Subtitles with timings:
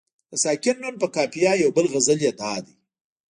[0.29, 2.75] د ساکن نون په قافیه یو بل غزل یې دادی.